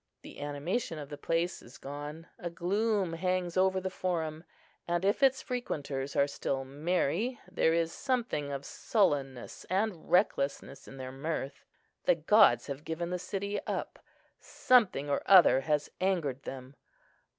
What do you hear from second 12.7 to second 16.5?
given the city up; something or other has angered